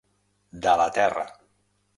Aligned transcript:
De 0.65 0.73
la 0.81 0.89
terra. 0.97 1.27